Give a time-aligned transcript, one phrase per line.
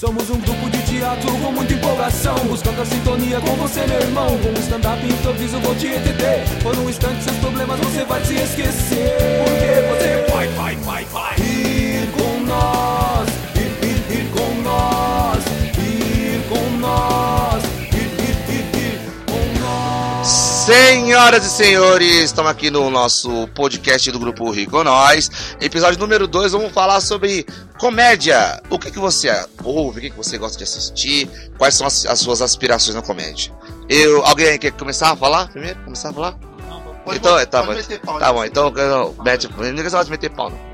[0.00, 4.28] Somos um grupo de teatro com muita empolgação Buscando a sintonia com você, meu irmão.
[4.38, 8.36] Com um stand-up improviso vou te entender Por um instante seus problemas você vai se
[8.36, 9.12] esquecer.
[9.44, 10.89] Porque você vai, vai, vai,
[21.10, 25.28] Senhoras e senhores, estamos aqui no nosso podcast do Grupo Rico Nós.
[25.60, 27.44] Episódio número 2, vamos falar sobre
[27.80, 28.62] comédia.
[28.70, 29.28] O que, que você
[29.64, 31.28] ouve, o que, que você gosta de assistir,
[31.58, 33.52] quais são as, as suas aspirações na comédia.
[33.88, 35.80] Eu, alguém quer começar a falar primeiro?
[35.80, 36.32] Começar a falar?
[37.04, 37.88] Pode, então, pode, tá, pode bom.
[37.88, 38.32] meter pau, tá né?
[38.32, 40.69] bom, então mete, ninguém gosta de meter pau, não.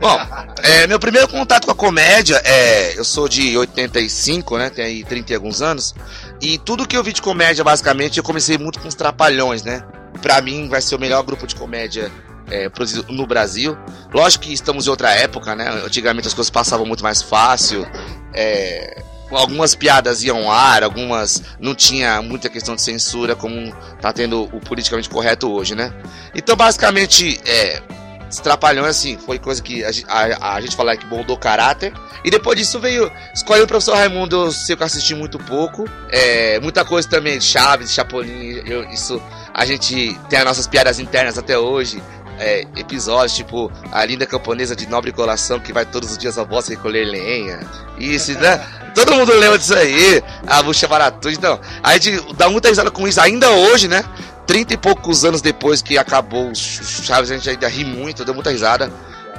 [0.00, 0.18] Bom,
[0.62, 2.98] é, meu primeiro contato com a comédia é.
[2.98, 4.70] Eu sou de 85, né?
[4.70, 5.94] Tenho aí 30 e alguns anos.
[6.40, 9.84] E tudo que eu vi de comédia, basicamente, eu comecei muito com os Trapalhões, né?
[10.22, 12.10] Pra mim, vai ser o melhor grupo de comédia
[12.50, 12.70] é,
[13.08, 13.76] no Brasil.
[14.12, 15.68] Lógico que estamos em outra época, né?
[15.84, 17.86] Antigamente as coisas passavam muito mais fácil.
[18.34, 24.12] É, algumas piadas iam ao ar, algumas não tinha muita questão de censura, como tá
[24.12, 25.92] tendo o politicamente correto hoje, né?
[26.34, 27.82] Então, basicamente, é,
[28.28, 31.92] os assim, foi coisa que a, a- a gente fala que moldou caráter.
[32.24, 35.84] E depois disso veio escolher o professor Raimundo, eu sei que eu assisti muito pouco.
[36.10, 39.20] É, muita coisa também, Chaves, Chapolin, eu- isso
[39.54, 42.02] a gente tem as nossas piadas internas até hoje.
[42.40, 46.46] É, episódios tipo a linda camponesa de nobre colação que vai todos os dias ao
[46.46, 47.58] bosque recolher lenha.
[47.98, 48.64] Isso, né?
[48.94, 50.22] Todo mundo lembra disso aí.
[50.46, 51.36] A bucha baratude.
[51.36, 54.04] Então, a gente dá muita risada com isso ainda hoje, né?
[54.48, 58.24] Trinta e poucos anos depois que acabou o Ch- Chaves, a gente ainda ri muito,
[58.24, 58.90] deu muita risada.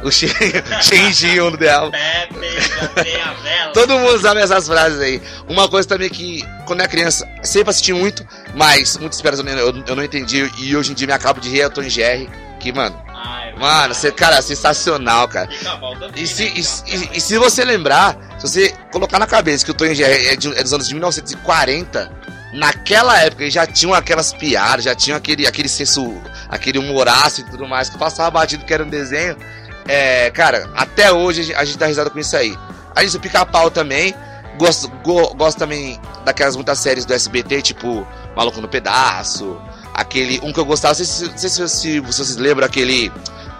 [0.01, 0.09] O
[0.81, 1.91] Shenjinho no Deal.
[1.91, 3.73] Pepe, já tem a vela.
[3.73, 5.21] Todo mundo sabe essas frases aí.
[5.49, 9.51] Uma coisa também que, quando era criança, sempre assisti muito, mas muitas piadas eu, não-
[9.51, 10.49] eu, eu não entendi.
[10.59, 12.29] E hoje em dia me acabo de rir é o Tom e Jerry.
[12.61, 15.49] Que, mano, Ai, mano, você, cara, sensacional, cara.
[16.15, 16.51] E se, né?
[16.55, 19.95] e, se- e- e se você lembrar, se você colocar na cabeça que o Tony
[19.95, 22.11] Jerry é, de- é dos anos de 1940,
[22.53, 27.43] naquela época eles já tinham aquelas piadas, já tinham aquele, aquele senso, aquele humoraço e
[27.43, 29.37] tudo mais, que passava batido que era um desenho.
[29.87, 32.55] É, cara, até hoje a gente, dá risada com isso aí.
[32.95, 34.13] A gente pica-pau também.
[34.57, 38.05] Gosto, go- gosto também daquelas muitas séries do SBT, tipo
[38.35, 39.59] Maluco no Pedaço.
[39.93, 40.39] Aquele.
[40.43, 43.11] Um que eu gostava, não sei se, não sei se, se vocês lembram, aquele.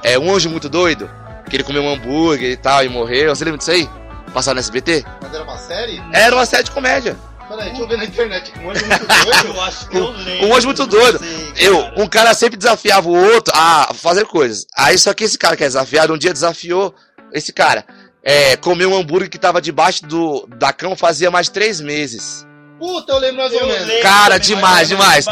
[0.03, 1.09] É, um anjo muito doido.
[1.49, 3.33] Que ele comeu um hambúrguer e tal e morreu.
[3.33, 3.89] Você lembra disso aí?
[4.33, 5.03] Passar no SBT?
[5.21, 6.03] Mas era uma série?
[6.13, 7.15] Era uma série de comédia.
[7.49, 8.53] Peraí, deixa eu ver na internet.
[8.59, 9.47] Um anjo muito doido.
[9.47, 10.47] Eu acho que eu lembro.
[10.47, 11.19] Um anjo muito doido.
[11.57, 14.67] Eu, um cara sempre desafiava o outro a fazer coisas.
[14.77, 16.93] Aí só que esse cara que é desafiado, um dia desafiou
[17.33, 17.83] esse cara.
[18.21, 22.45] É, comer um hambúrguer que tava debaixo do, da cama fazia mais de três meses.
[22.79, 24.01] Puta, eu lembro mais ou menos.
[24.01, 25.25] Cara, demais, demais.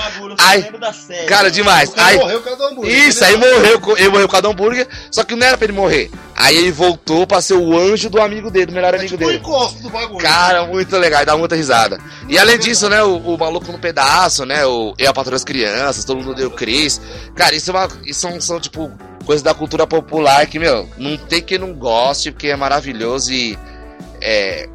[1.08, 1.26] série.
[1.28, 1.90] Cara, demais.
[1.90, 3.08] O cara Aí, morreu por causa do hambúrguer.
[3.08, 5.74] Isso, aí morreu, ele morreu por causa do hambúrguer, só que não era pra ele
[5.74, 6.12] morrer.
[6.36, 9.24] Aí ele voltou pra ser o anjo do amigo dele, do melhor É amigo tipo
[9.24, 9.40] o dele.
[9.40, 10.20] encosto do bagulho.
[10.20, 12.00] Cara, muito legal, dá muita risada.
[12.28, 15.44] E além disso, né, o, o maluco no pedaço, né, o Eu a Patroa das
[15.44, 17.02] Crianças, todo mundo deu Cris.
[17.36, 18.92] Cara, isso, é uma, isso são, são, tipo,
[19.26, 23.58] coisas da cultura popular que, meu, não tem quem não goste, porque é maravilhoso e.
[24.22, 24.68] É.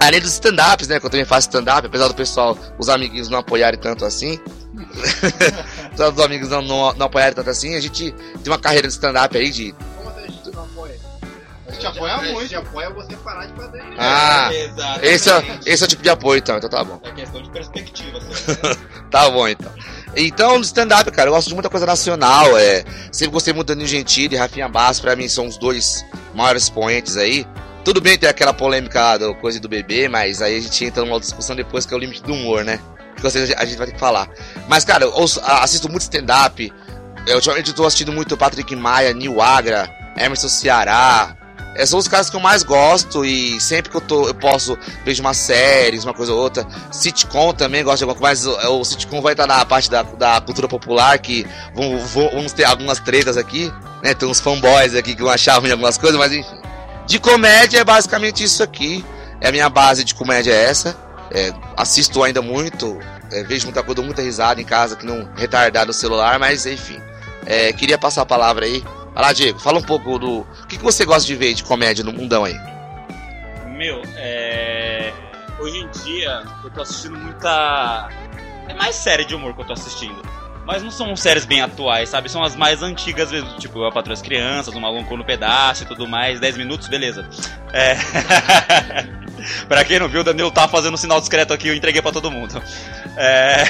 [0.00, 3.38] Além dos stand-ups, né, que eu também faço stand-up, apesar do pessoal, os amiguinhos não
[3.38, 4.40] apoiarem tanto assim.
[5.86, 8.94] apesar dos amigos não, não, não apoiarem tanto assim, a gente tem uma carreira de
[8.94, 10.94] stand-up aí de Como a gente não apoia?
[11.68, 12.56] A gente apoia A gente muito.
[12.56, 13.82] apoia você parar de fazer.
[13.98, 15.06] Ah, Exatamente.
[15.06, 16.98] esse é, esse é o tipo de apoio, então, então tá bom.
[17.04, 18.18] É questão de perspectiva.
[18.18, 18.80] assim.
[19.10, 19.72] Tá bom, então.
[20.16, 22.56] Então, no stand-up, cara, eu gosto de muita coisa nacional.
[22.56, 26.04] É, sempre gostei muito do Danilo Gentili e Rafinha Basso, pra mim são os dois
[26.32, 27.44] maiores expoentes aí.
[27.84, 31.18] Tudo bem ter aquela polêmica da coisa do bebê, mas aí a gente entra numa
[31.18, 32.78] discussão depois que é o limite do humor, né?
[33.16, 34.28] Que a gente vai ter que falar.
[34.68, 36.72] Mas, cara, eu ouço- assisto muito stand-up.
[37.34, 41.36] Ultimamente eu tô assistindo muito Patrick Maia, Nil Agra, Emerson Ceará.
[41.74, 44.76] É, são os caras que eu mais gosto e sempre que eu, tô, eu posso
[45.04, 46.66] vejo umas séries, uma coisa ou outra.
[46.90, 50.02] Sitcom também gosto de alguma coisa, mas o, o sitcom vai estar na parte da,
[50.02, 51.98] da cultura popular, que vão-
[52.32, 54.14] vamos ter algumas tretas aqui, né?
[54.14, 56.58] Tem uns fanboys aqui que vão achar ruim algumas coisas, mas enfim.
[57.10, 59.04] De comédia é basicamente isso aqui.
[59.40, 60.96] É a minha base de comédia é essa.
[61.32, 63.00] É, assisto ainda muito,
[63.32, 67.00] é, vejo muita coisa, muita risada em casa, que não retardar no celular, mas enfim.
[67.46, 68.84] É, queria passar a palavra aí.
[69.12, 70.42] Vai lá, Diego, fala um pouco do.
[70.42, 72.56] O que, que você gosta de ver de comédia no mundão aí?
[73.76, 75.12] Meu, é.
[75.58, 78.08] Hoje em dia eu tô assistindo muita.
[78.68, 80.22] É mais série de humor que eu tô assistindo.
[80.66, 82.30] Mas não são séries bem atuais, sabe?
[82.30, 83.56] São as mais antigas mesmo.
[83.58, 86.38] Tipo, Eu a Patroa das Crianças, Um Maluco no Pedaço e tudo mais.
[86.38, 87.28] 10 minutos, beleza.
[87.72, 87.96] É.
[89.66, 92.12] pra quem não viu, o Danilo tá fazendo um sinal discreto aqui, eu entreguei pra
[92.12, 92.62] todo mundo.
[93.16, 93.64] É.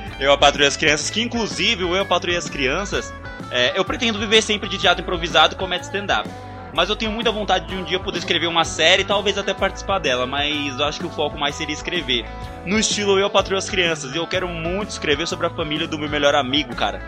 [0.20, 3.10] Eu a Patroa das Crianças, que inclusive o Eu a Patroa das Crianças,
[3.50, 6.28] é, eu pretendo viver sempre de teatro improvisado e comédia stand-up.
[6.72, 9.98] Mas eu tenho muita vontade de um dia poder escrever uma série, talvez até participar
[9.98, 12.24] dela, mas eu acho que o foco mais seria escrever.
[12.64, 15.98] No estilo Eu Patrulho as Crianças, e eu quero muito escrever sobre a família do
[15.98, 17.00] meu melhor amigo, cara.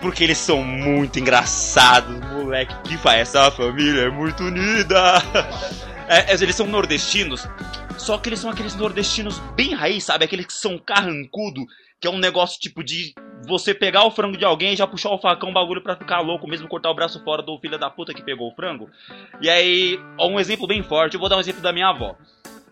[0.00, 2.74] Porque eles são muito engraçados, moleque.
[2.84, 5.22] Que faz essa família é muito unida.
[6.10, 7.46] É, eles são nordestinos,
[7.98, 10.24] só que eles são aqueles nordestinos bem raiz, sabe?
[10.24, 11.66] Aqueles que são carrancudo,
[12.00, 13.12] que é um negócio tipo de
[13.46, 16.48] você pegar o frango de alguém e já puxar o facão, bagulho pra ficar louco,
[16.48, 18.88] mesmo cortar o braço fora do filho da puta que pegou o frango.
[19.40, 22.16] E aí, um exemplo bem forte, eu vou dar um exemplo da minha avó.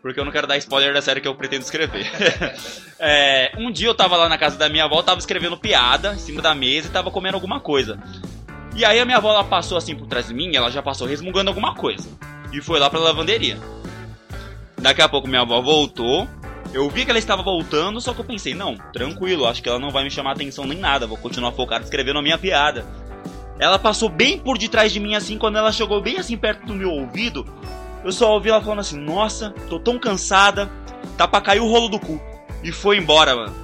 [0.02, 2.06] Porque eu não quero dar spoiler da série que eu pretendo escrever.
[2.98, 6.18] É, um dia eu tava lá na casa da minha avó, tava escrevendo piada em
[6.18, 8.02] cima da mesa e tava comendo alguma coisa.
[8.74, 11.06] E aí a minha avó ela passou assim por trás de mim, ela já passou
[11.06, 12.08] resmungando alguma coisa.
[12.50, 13.58] E foi lá pra lavanderia.
[14.78, 16.26] Daqui a pouco minha avó voltou.
[16.76, 19.78] Eu vi que ela estava voltando, só que eu pensei, não, tranquilo, acho que ela
[19.78, 22.84] não vai me chamar atenção nem nada, vou continuar focado escrevendo a minha piada.
[23.58, 26.74] Ela passou bem por detrás de mim assim, quando ela chegou bem assim perto do
[26.74, 27.46] meu ouvido,
[28.04, 30.70] eu só ouvi ela falando assim, nossa, tô tão cansada,
[31.16, 32.20] tá pra cair o rolo do cu.
[32.62, 33.56] E foi embora, mano.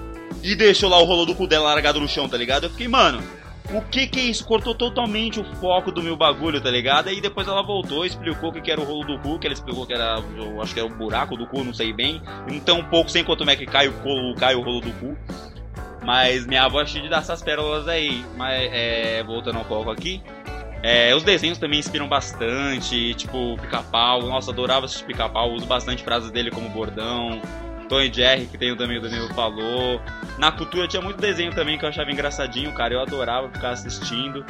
[0.43, 2.65] E deixou lá o rolo do cu dela largado no chão, tá ligado?
[2.65, 3.23] Eu fiquei, mano,
[3.71, 4.45] o que que é isso?
[4.45, 7.11] Cortou totalmente o foco do meu bagulho, tá ligado?
[7.11, 9.55] E depois ela voltou, explicou o que, que era o rolo do cu, que ela
[9.55, 12.21] explicou que era, eu acho que era o buraco do cu, não sei bem.
[12.49, 15.17] Então um pouco sem quanto é que cai o, colo, cai o rolo do cu.
[16.05, 18.25] Mas minha avó é de dar essas pérolas aí.
[18.37, 20.23] Mas, é, voltando um pouco aqui.
[20.83, 24.23] É, os desenhos também inspiram bastante, tipo pica-pau.
[24.23, 27.41] Nossa, adorava assistir pica-pau, uso bastante frases dele como bordão.
[27.93, 30.01] Tom e Jerry, que tem também o Danilo falou.
[30.39, 32.95] Na cultura tinha muito desenho também que eu achava engraçadinho, cara.
[32.95, 34.43] Eu adorava ficar assistindo.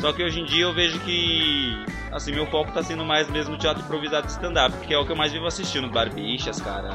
[0.00, 1.76] Só que hoje em dia eu vejo que,
[2.10, 5.12] assim, meu foco tá sendo mais mesmo teatro improvisado de stand-up, porque é o que
[5.12, 6.88] eu mais vivo assistindo, Barbichas, cara.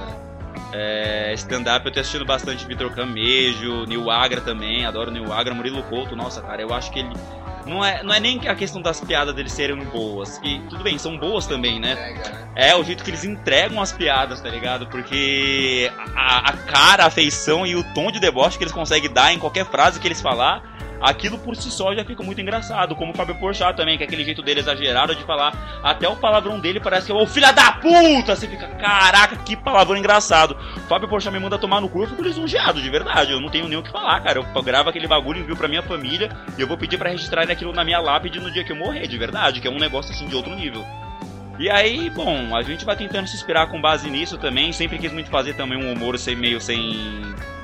[0.73, 5.83] É, stand-up eu tô assistindo bastante Vitor Camejo, Nil Agra também, adoro Nil Agra, Murilo
[5.83, 7.13] Couto, nossa, cara, eu acho que ele.
[7.65, 10.97] Não é, não é nem a questão das piadas deles serem boas, que tudo bem,
[10.97, 11.95] são boas também, né?
[12.55, 14.87] É o jeito que eles entregam as piadas, tá ligado?
[14.87, 19.33] Porque a, a cara, a feição e o tom de deboche que eles conseguem dar
[19.33, 20.63] em qualquer frase que eles falar,
[21.01, 22.95] aquilo por si só já fica muito engraçado.
[22.95, 25.81] Como o Fábio Porchat também, que é aquele jeito dele exagerado de falar.
[25.83, 28.35] Até o palavrão dele parece que é o filho da puta!
[28.35, 30.57] Você fica, caraca, que palavrão engraçado.
[30.77, 33.31] O Fábio Porchat me manda tomar no cu, eu fico lisonjeado, de verdade.
[33.31, 34.39] Eu não tenho nem o que falar, cara.
[34.39, 37.73] Eu gravo aquele bagulho, envio pra minha família e eu vou pedir pra registrar aquilo
[37.73, 39.59] na minha lápide no dia que eu morrer, de verdade.
[39.59, 40.85] Que é um negócio assim de outro nível.
[41.61, 44.73] E aí, bom, a gente vai tentando se inspirar com base nisso também.
[44.73, 46.99] Sempre quis muito fazer também um humor sem meio sem.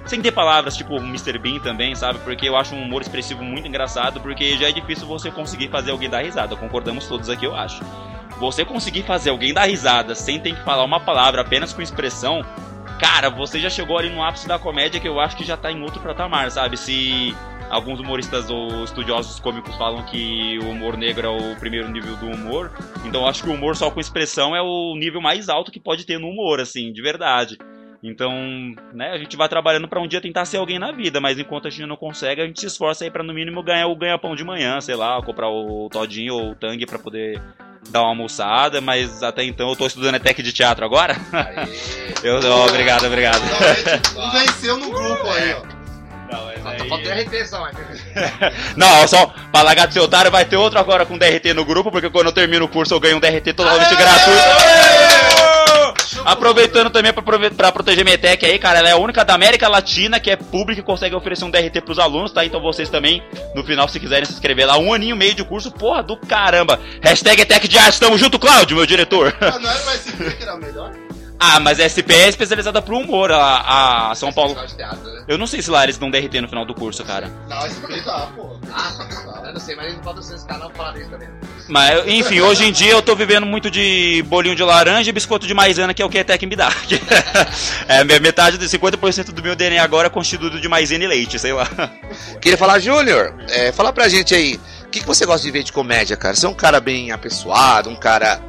[0.07, 1.37] Sem ter palavras, tipo o Mr.
[1.37, 2.19] Bean também, sabe?
[2.19, 5.91] Porque eu acho um humor expressivo muito engraçado, porque já é difícil você conseguir fazer
[5.91, 6.55] alguém dar risada.
[6.55, 7.83] Concordamos todos aqui, eu acho.
[8.39, 12.41] Você conseguir fazer alguém dar risada sem ter que falar uma palavra, apenas com expressão,
[13.01, 15.71] cara, você já chegou ali no ápice da comédia que eu acho que já tá
[15.71, 16.77] em outro patamar, sabe?
[16.77, 17.35] Se
[17.69, 22.27] alguns humoristas ou estudiosos cômicos falam que o humor negro é o primeiro nível do
[22.27, 22.71] humor.
[23.05, 25.79] Então eu acho que o humor só com expressão é o nível mais alto que
[25.79, 27.57] pode ter no humor, assim, de verdade.
[28.03, 28.31] Então,
[28.93, 31.67] né, a gente vai trabalhando para um dia tentar ser alguém na vida, mas enquanto
[31.67, 34.35] a gente não consegue, a gente se esforça aí para no mínimo ganhar o ganha-pão
[34.35, 37.41] de manhã, sei lá, comprar o todinho ou o tangue para poder
[37.89, 41.15] dar uma almoçada, mas até então eu tô estudando é tech de teatro agora.
[42.23, 43.41] eu, oh, obrigado, obrigado.
[44.15, 45.77] Não venceu no grupo aí, ó.
[46.29, 48.03] Não, mas Só tá mas...
[48.75, 51.89] Não, só pra largar de ser otário, vai ter outro agora com DRT no grupo,
[51.89, 54.41] porque quando eu termino o curso eu ganho um DRT totalmente gratuito.
[56.25, 60.19] Aproveitando também pra proteger minha tech aí, cara, ela é a única da América Latina
[60.19, 62.45] que é pública e consegue oferecer um DRT pros alunos, tá?
[62.45, 63.21] Então vocês também,
[63.55, 66.17] no final, se quiserem se inscrever lá, um aninho e meio de curso, porra do
[66.17, 66.79] caramba.
[67.01, 69.35] Hashtag Tech de Arte, tamo junto, Cláudio, meu diretor.
[69.41, 70.91] Ah, não era o SP que era o melhor?
[71.39, 74.55] Ah, mas a SP é especializada pro humor, a, a São Paulo.
[74.75, 75.23] Teatro, né?
[75.27, 77.31] Eu não sei se lá eles dão DRT no final do curso, cara.
[77.47, 78.57] Não, SP tá, pô.
[78.73, 81.29] Ah, eu não sei, mas eles não patrocinam esse canal pra falar também.
[81.69, 85.45] Mas, enfim, hoje em dia eu tô vivendo muito de bolinho de laranja e biscoito
[85.45, 86.69] de maisena, que é o que a Tech me dá.
[87.87, 91.37] é, me- metade de 50% do meu DNA agora é constituído de maisena e leite,
[91.37, 91.67] sei lá.
[92.41, 95.63] Queria falar, Júnior, é, fala pra gente aí, o que, que você gosta de ver
[95.63, 96.35] de comédia, cara?
[96.35, 98.39] Você é um cara bem apessoado, um cara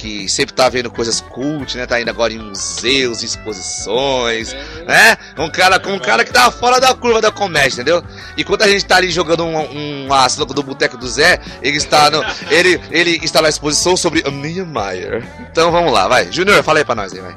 [0.00, 1.86] que sempre tá vendo coisas cult, né?
[1.86, 4.54] Tá indo agora em museus, exposições,
[4.86, 5.18] né?
[5.38, 8.02] Um cara, um cara que tá fora da curva da comédia, entendeu?
[8.34, 11.76] E quando a gente tá ali jogando um, um aço do Boteco do Zé, ele
[11.76, 15.22] está, no, ele, ele está na exposição sobre a Niemeyer.
[15.52, 16.32] Então vamos lá, vai.
[16.32, 17.36] Júnior, fala aí pra nós aí, vai.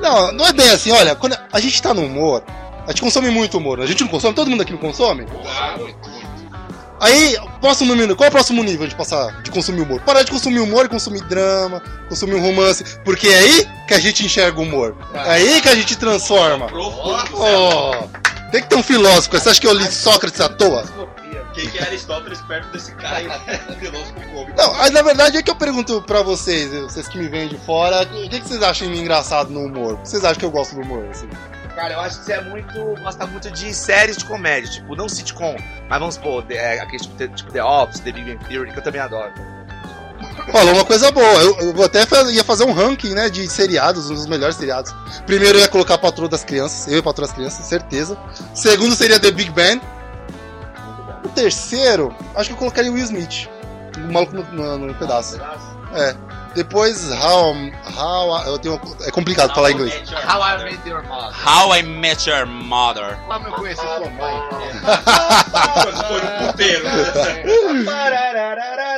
[0.00, 2.44] Não, não é bem assim, olha, quando a gente tá no humor,
[2.86, 5.26] a gente consome muito humor, a gente não consome, todo mundo aqui não consome?
[7.00, 10.00] Aí, próximo nível, qual é o próximo nível de passar de consumir humor?
[10.00, 14.00] Parar de consumir humor e consumir drama, consumir um romance, porque é aí que a
[14.00, 14.96] gente enxerga o humor.
[15.14, 16.68] É aí que a gente transforma.
[16.72, 17.90] Oh,
[18.50, 20.84] tem que ter um filósofo, você acha que eu li Sócrates à toa?
[21.56, 23.28] achei que era Aristóteles perto desse cara aí,
[23.80, 24.52] filósofo cômico.
[24.56, 27.56] Não, mas na verdade é que eu pergunto pra vocês, vocês que me vêm de
[27.58, 29.94] fora, o que, que vocês acham engraçado no humor?
[29.94, 31.04] O que vocês acham que eu gosto do humor?
[31.10, 31.28] assim?
[31.76, 32.72] Cara, eu acho que você é muito.
[33.02, 35.54] gosta muito de séries de comédia, tipo, não sitcom,
[35.88, 38.78] mas vamos supor, é, aquele tipo, The- tipo The Office, The Big Bang Theory, que
[38.78, 39.30] eu também adoro.
[40.50, 41.40] Falou uma coisa boa.
[41.42, 42.00] Eu, eu até
[42.32, 44.90] ia fazer um ranking, né, de seriados, um dos melhores seriados.
[45.26, 48.16] Primeiro eu ia colocar a Patroa das Crianças, eu e a Patroa das Crianças, certeza.
[48.54, 49.80] Segundo seria The Big Bang.
[51.24, 53.48] O terceiro, acho que eu colocaria Will Smith.
[53.98, 54.42] O maluco no,
[54.78, 55.38] no- no pedaço.
[55.94, 56.14] É.
[56.56, 57.54] Depois, How.
[57.96, 59.92] How eu tenho, é complicado falar inglês.
[60.26, 61.46] How I Met Your Mother.
[61.46, 63.18] How I Met Your Mother.
[63.26, 64.42] Como eu conheci sua mãe.
[66.08, 66.84] Foi no puteiro.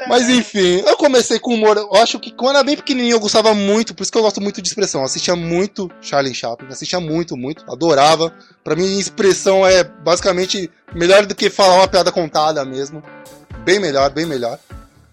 [0.07, 1.77] Mas enfim, eu comecei com humor.
[1.77, 4.41] Eu acho que quando era bem pequenininho eu gostava muito, por isso que eu gosto
[4.41, 5.01] muito de expressão.
[5.01, 8.33] Eu assistia muito Charlie Chaplin, assistia muito, muito, adorava.
[8.63, 13.03] Pra mim, expressão é basicamente melhor do que falar uma piada contada mesmo.
[13.65, 14.59] Bem melhor, bem melhor.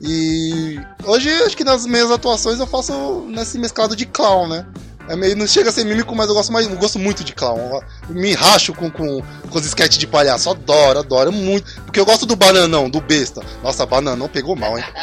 [0.02, 4.66] E hoje, acho que nas minhas atuações eu faço nesse mesclado de clown, né?
[5.08, 7.32] É meio, não chega a ser mímico, mas eu gosto, mais, eu gosto muito de
[7.34, 7.80] clown.
[8.10, 10.50] Eu me racho com, com, com os sketches de palhaço.
[10.50, 11.82] Adoro, adoro muito.
[11.84, 13.42] Porque eu gosto do bananão, do besta.
[13.64, 14.84] Nossa, bananão pegou mal, hein?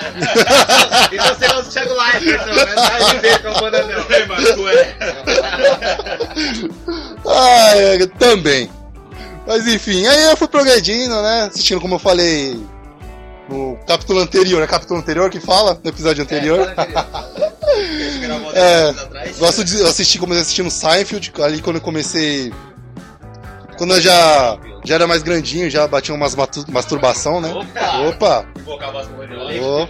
[1.13, 3.21] Então você gosta do Thiago Leifert, então, né?
[3.21, 4.07] De com o bananão.
[4.29, 4.97] Mas tu é.
[7.27, 8.69] Ah, é, também.
[9.47, 11.49] Mas enfim, aí eu fui progredindo, né?
[11.51, 12.59] Assistindo, como eu falei,
[13.53, 16.73] no capítulo anterior, é capítulo anterior que fala, no episódio anterior.
[18.55, 18.93] É,
[19.39, 22.53] Gosto de eu assistir, comecei assistindo Seinfeld, ali quando eu comecei.
[23.77, 26.37] Quando eu já, já era mais grandinho, já batia umas
[26.69, 27.53] masturbação, né?
[27.53, 27.99] Opa!
[28.09, 28.47] Opa!
[28.59, 29.85] Invocar a voz com Ô,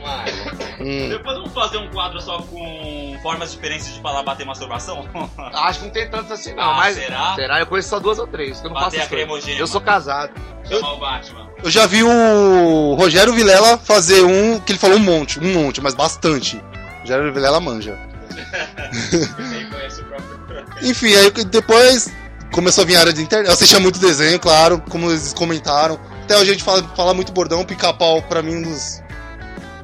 [0.80, 1.08] hum.
[1.08, 5.06] Depois vamos fazer um quadro só com formas diferentes de falar bater masturbação?
[5.36, 6.96] Acho que não tem tantos assim, não, Ah, mas.
[6.96, 7.34] será?
[7.34, 7.60] Será?
[7.60, 9.14] Eu conheço só duas ou três, eu não Bater faço.
[9.58, 10.32] Eu sou casado.
[10.64, 11.51] Chamar o Batman.
[11.62, 15.80] Eu já vi o Rogério Vilela fazer um que ele falou um monte, um monte,
[15.80, 16.60] mas bastante.
[17.00, 17.96] Rogério Vilela manja.
[20.82, 22.10] Enfim, aí depois
[22.50, 23.46] começou a vir a área de internet.
[23.46, 26.00] Eu assistia muito desenho, claro, como eles comentaram.
[26.24, 29.00] Até hoje a gente fala, fala muito bordão, pica-pau pra mim um dos.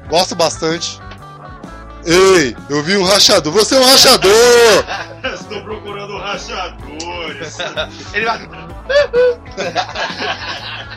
[0.09, 0.99] Gosto bastante.
[2.11, 3.53] Ei, eu vi um rachador.
[3.53, 4.31] Você é um rachador!
[5.33, 7.57] Estou procurando rachadores.
[8.13, 8.49] Ele vai.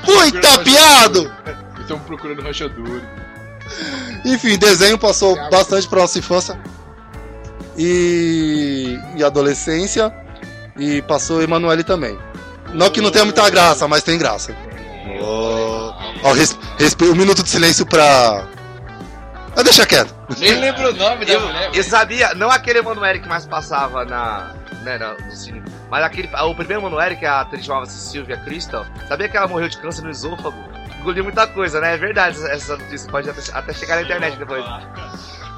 [0.06, 1.30] Fui tapeado!
[1.80, 3.02] Estamos procurando rachadores.
[4.24, 6.58] Enfim, desenho passou bastante pra nossa infância
[7.76, 10.12] e, e adolescência.
[10.78, 12.18] E passou Emanuele também.
[12.72, 14.56] Não que não tenha muita graça, mas tem graça.
[16.22, 18.46] Ó, res, respe- um minuto de silêncio pra.
[19.54, 20.14] Ah, deixa quieto.
[20.38, 21.70] Nem lembro o nome da mulher.
[21.74, 24.50] Eu sabia, não aquele Emanuele que mais passava na,
[24.82, 28.84] né, na- no cine, mas aquele, o primeiro Emanuele, que a atriz chamava-se Sylvia Crystal,
[29.08, 30.56] sabia que ela morreu de câncer no esôfago?
[31.00, 31.94] Engoliu muita coisa, né?
[31.94, 34.64] É verdade essa- notícia, pode até, até chegar na internet depois.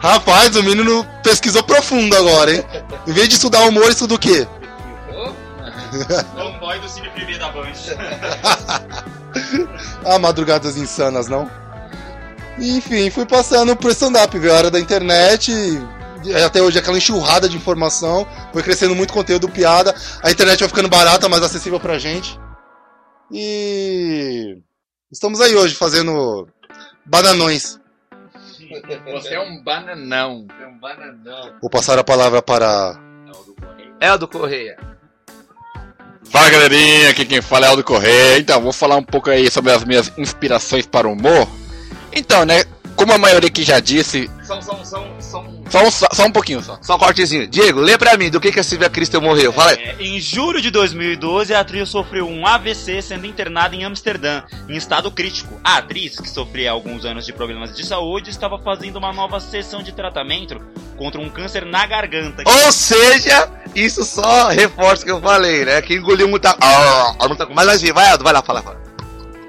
[0.00, 2.64] Rapaz, o menino pesquisou profundo agora, hein?
[3.06, 4.46] Em vez de estudar humor, estuda o quê?
[6.34, 7.72] Fanboy do Cine Privé da Band.
[10.06, 11.50] Ah, madrugadas insanas, não?
[12.58, 15.52] Enfim, fui passando pro stand-up, veio a hora da internet.
[16.24, 18.26] e Até hoje aquela enxurrada de informação.
[18.52, 19.94] Foi crescendo muito conteúdo, piada.
[20.22, 22.38] A internet vai ficando barata, mais acessível pra gente.
[23.30, 24.58] E.
[25.10, 26.48] Estamos aí hoje fazendo
[27.04, 27.78] bananões.
[29.12, 30.46] Você é um bananão.
[30.60, 31.54] É um bananão.
[31.60, 32.98] Vou passar a palavra para.
[34.00, 34.76] É o do Correia.
[36.30, 38.38] Fala galerinha, aqui quem fala é Aldo Correia.
[38.38, 41.48] Então, vou falar um pouco aí sobre as minhas inspirações para o humor.
[42.14, 42.64] Então, né,
[42.96, 45.62] como a maioria aqui já disse, São, são, são, são...
[45.68, 46.78] só um, só, só um pouquinho só.
[46.80, 47.46] Só um cortezinho.
[47.46, 49.52] Diego, lê pra mim do que, que a Sylvia Crystal morreu.
[49.52, 49.78] Fala aí.
[49.78, 54.76] É, em julho de 2012, a atriz sofreu um AVC sendo internada em Amsterdã, em
[54.76, 55.60] estado crítico.
[55.64, 59.40] A atriz, que sofria há alguns anos de problemas de saúde, estava fazendo uma nova
[59.40, 60.60] sessão de tratamento
[60.96, 62.44] contra um câncer na garganta.
[62.46, 65.82] Ou seja, isso só reforça o que eu falei, né?
[65.82, 66.56] Que engoliu muita.
[66.60, 67.46] Ah, ah, muita...
[67.46, 68.83] Mas assim, vai, Aldo, vai lá, fala, fala.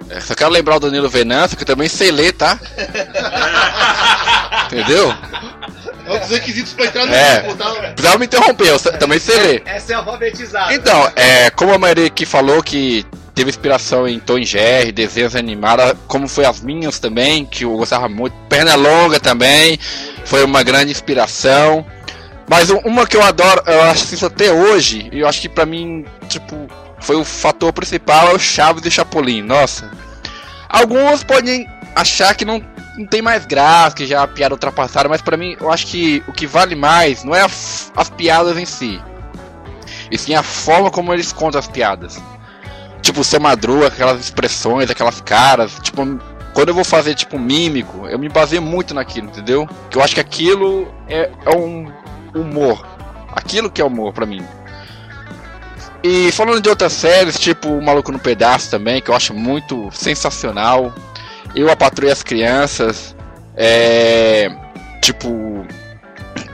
[0.09, 2.59] É, só quero lembrar o Danilo Venâncio, que eu também sei ler, tá?
[4.67, 5.13] Entendeu?
[6.07, 7.39] É um dos requisitos pra entrar no É.
[7.41, 7.71] grupo, tá?
[7.93, 9.63] Precisava me interromper, eu também sei ler.
[9.65, 10.73] Essa é alfabetizada.
[10.73, 15.93] Então, é, como a maioria aqui falou que teve inspiração em Tom Jerry, desenhos animados,
[16.07, 18.35] como foi as minhas também, que eu gostava muito.
[18.47, 19.79] Perna Longa também,
[20.23, 21.85] foi uma grande inspiração.
[22.47, 25.49] Mas um- uma que eu adoro, eu acho isso até hoje, e eu acho que
[25.49, 26.67] pra mim, tipo,
[27.05, 29.43] foi o fator principal, é o Chaves e Chapolin.
[29.43, 29.91] Nossa.
[30.67, 32.61] Alguns podem achar que não,
[32.97, 36.23] não tem mais graça, que já a piada ultrapassada, mas pra mim, eu acho que
[36.27, 38.99] o que vale mais não é as piadas em si,
[40.09, 42.21] e sim a forma como eles contam as piadas.
[43.01, 46.01] Tipo, o seu Madruga, aquelas expressões, aquelas caras, tipo,
[46.53, 49.69] quando eu vou fazer tipo mímico, eu me baseio muito naquilo, entendeu?
[49.91, 51.91] Que eu acho que aquilo é, é um
[52.33, 52.83] humor.
[53.31, 54.43] Aquilo que é humor pra mim.
[56.07, 59.89] E falando de outras séries, tipo O Maluco no Pedaço também, que eu acho muito
[59.91, 60.93] sensacional.
[61.55, 63.15] Eu, a Patrulha as Crianças.
[63.55, 64.51] É.
[65.01, 65.65] Tipo.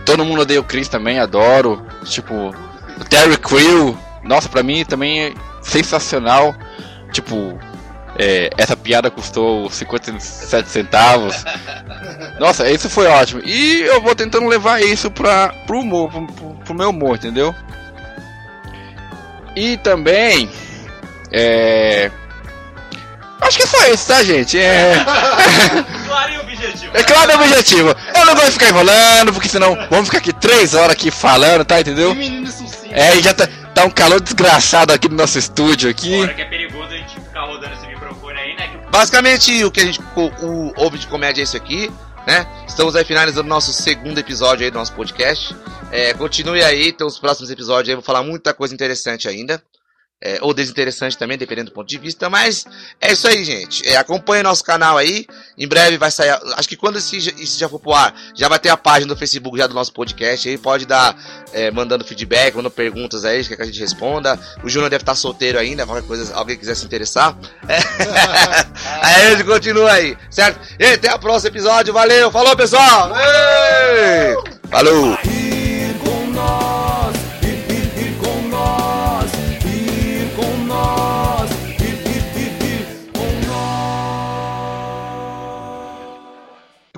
[0.05, 1.86] Todo mundo odeia o Chris também, adoro.
[2.05, 2.53] Tipo.
[3.10, 3.98] Terry Crew.
[4.24, 6.55] Nossa, pra mim também é sensacional.
[7.12, 7.60] Tipo.
[8.17, 11.43] é, essa piada custou 57 centavos.
[12.39, 13.41] Nossa, isso foi ótimo.
[13.43, 17.53] E eu vou tentando levar isso pra, pro humor, pro- pro meu humor, entendeu?
[19.55, 20.50] E também.
[21.31, 22.12] É.
[23.41, 24.60] Acho que é só isso, tá, gente?
[24.60, 24.93] É.
[26.12, 26.91] Claro e objetivo.
[26.93, 27.96] É claro o objetivo.
[28.15, 31.79] Eu não vou ficar enrolando, porque senão vamos ficar aqui três horas aqui falando, tá?
[31.79, 32.13] Entendeu?
[32.91, 36.15] É, e já tá, tá um calor desgraçado aqui no nosso estúdio aqui.
[36.15, 38.70] Agora que é perigoso a gente ficar rodando esse microfone aí, né?
[38.91, 41.89] Basicamente, o que a gente o, o, ouve de comédia é isso aqui,
[42.25, 42.46] né?
[42.68, 45.56] Estamos aí finalizando nosso segundo episódio aí do nosso podcast.
[45.92, 49.62] É, continue aí, tem os próximos episódios aí, eu vou falar muita coisa interessante ainda.
[50.24, 52.30] É, ou desinteressante também, dependendo do ponto de vista.
[52.30, 52.63] Mas
[53.01, 53.88] é isso aí, gente.
[53.88, 55.25] É, acompanhe nosso canal aí.
[55.58, 56.30] Em breve vai sair.
[56.58, 59.12] Acho que quando esse, já- isso já for pro ar, já vai ter a página
[59.13, 60.48] do Facebook já do nosso podcast.
[60.48, 61.16] Aí pode dar,
[61.54, 64.40] é, mandando feedback, mandando perguntas aí, quer que a gente responda.
[64.63, 67.36] O Júnior deve estar solteiro ainda, qualquer coisa, alguém quiser se interessar.
[67.68, 67.80] É.
[69.01, 70.60] aí a gente continua aí, certo?
[70.80, 71.94] E até o próximo episódio.
[71.94, 73.12] Valeu, falou pessoal!
[73.16, 74.36] Ei!
[74.70, 75.30] Falou!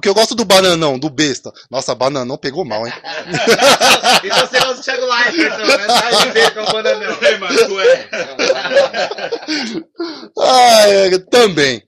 [0.03, 1.49] Porque eu gosto do bananão, do besta.
[1.71, 2.91] Nossa, bananão pegou mal, hein?
[4.21, 5.77] Então você gosta do Thiago Leifert, então, né?
[6.25, 7.17] De ver com o bananão.
[7.21, 8.09] Ei, mano, tu é.
[10.37, 11.81] Ah, é, também.